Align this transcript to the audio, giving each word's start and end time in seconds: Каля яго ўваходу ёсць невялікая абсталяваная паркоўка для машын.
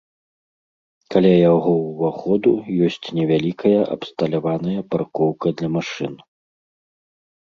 Каля 1.15 1.33
яго 1.53 1.73
ўваходу 1.89 2.53
ёсць 2.87 3.07
невялікая 3.17 3.81
абсталяваная 3.97 4.81
паркоўка 4.95 5.53
для 5.61 5.69
машын. 5.75 6.13